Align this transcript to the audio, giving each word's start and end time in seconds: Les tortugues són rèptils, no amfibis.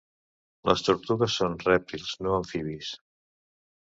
Les 0.69 0.79
tortugues 0.85 1.35
són 1.41 1.57
rèptils, 1.67 2.09
no 2.27 2.33
amfibis. 2.37 2.89